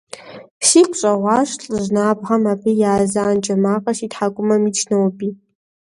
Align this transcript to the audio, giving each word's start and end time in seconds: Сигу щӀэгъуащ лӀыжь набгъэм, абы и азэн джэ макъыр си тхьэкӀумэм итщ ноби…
Сигу 0.67 0.95
щӀэгъуащ 0.99 1.49
лӀыжь 1.69 1.89
набгъэм, 1.95 2.43
абы 2.51 2.71
и 2.83 2.85
азэн 2.93 3.35
джэ 3.43 3.55
макъыр 3.63 3.95
си 3.99 4.07
тхьэкӀумэм 4.11 4.63
итщ 4.69 4.81
ноби… 4.89 5.29